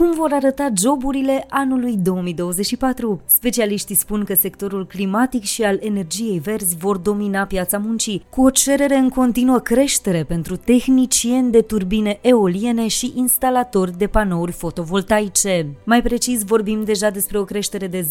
[0.00, 3.22] cum vor arăta joburile anului 2024.
[3.26, 8.50] Specialiștii spun că sectorul climatic și al energiei verzi vor domina piața muncii, cu o
[8.50, 15.66] cerere în continuă creștere pentru tehnicieni de turbine eoliene și instalatori de panouri fotovoltaice.
[15.84, 18.08] Mai precis, vorbim deja despre o creștere de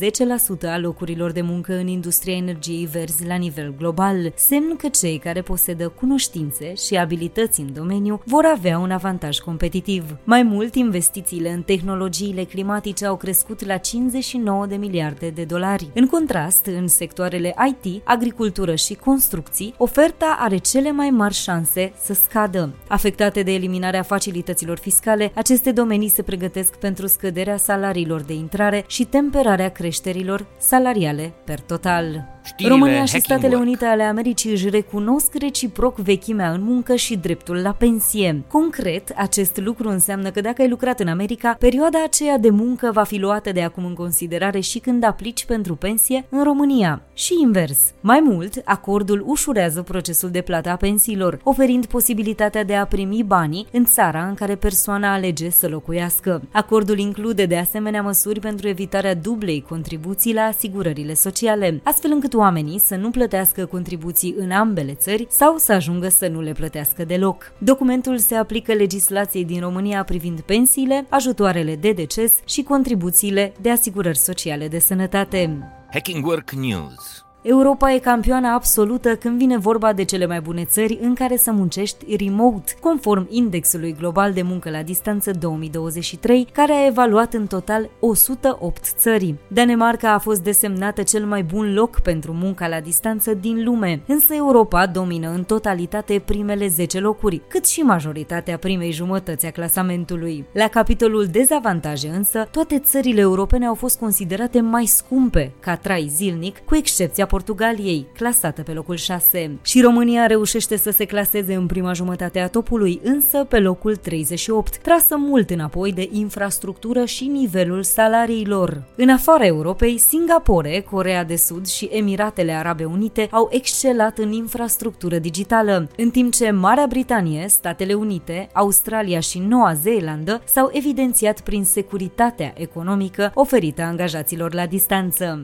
[0.68, 5.18] 10% a locurilor de muncă în industria energiei verzi la nivel global, semn că cei
[5.18, 10.18] care posedă cunoștințe și abilități în domeniu vor avea un avantaj competitiv.
[10.24, 15.90] Mai mult, investițiile în tehnologie tehnologiile climatice au crescut la 59 de miliarde de dolari.
[15.94, 22.14] În contrast, în sectoarele IT, agricultură și construcții, oferta are cele mai mari șanse să
[22.14, 22.74] scadă.
[22.88, 29.04] Afectate de eliminarea facilităților fiscale, aceste domenii se pregătesc pentru scăderea salariilor de intrare și
[29.06, 32.39] temperarea creșterilor salariale per total.
[32.44, 33.62] Știrile România și Statele Work.
[33.62, 38.44] Unite ale Americii își recunosc reciproc vechimea în muncă și dreptul la pensie.
[38.48, 43.04] Concret, acest lucru înseamnă că dacă ai lucrat în America, perioada aceea de muncă va
[43.04, 47.02] fi luată de acum în considerare și când aplici pentru pensie în România.
[47.14, 47.80] Și invers.
[48.02, 53.68] Mai mult, acordul ușurează procesul de plată a pensiilor, oferind posibilitatea de a primi banii
[53.72, 56.42] în țara în care persoana alege să locuiască.
[56.52, 62.80] Acordul include de asemenea măsuri pentru evitarea dublei contribuții la asigurările sociale, astfel încât oamenii
[62.80, 67.52] să nu plătească contribuții în ambele țări sau să ajungă să nu le plătească deloc.
[67.58, 74.18] Documentul se aplică legislației din România privind pensiile, ajutoarele de deces și contribuțiile de asigurări
[74.18, 75.70] sociale de sănătate.
[75.92, 81.00] Hacking Work News Europa e campioană absolută când vine vorba de cele mai bune țări
[81.02, 86.86] în care să muncești remote, conform Indexului Global de Muncă la Distanță 2023, care a
[86.86, 89.36] evaluat în total 108 țări.
[89.48, 94.34] Danemarca a fost desemnată cel mai bun loc pentru munca la distanță din lume, însă
[94.34, 100.46] Europa domină în totalitate primele 10 locuri, cât și majoritatea primei jumătăți a clasamentului.
[100.54, 106.60] La capitolul dezavantaje însă, toate țările europene au fost considerate mai scumpe ca trai zilnic,
[106.66, 109.60] cu excepția Portugaliei, clasată pe locul 6.
[109.62, 114.78] Și România reușește să se claseze în prima jumătate a topului, însă pe locul 38,
[114.78, 118.84] trasă mult înapoi de infrastructură și nivelul salariilor.
[118.96, 125.18] În afara Europei, Singapore, Corea de Sud și Emiratele Arabe Unite au excelat în infrastructură
[125.18, 131.64] digitală, în timp ce Marea Britanie, Statele Unite, Australia și Noua Zeelandă s-au evidențiat prin
[131.64, 135.44] securitatea economică oferită angajaților la distanță.